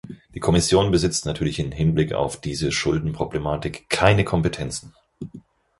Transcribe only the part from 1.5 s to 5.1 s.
im Hinblick auf diese Schuldenproblematik keine Kompetenzen.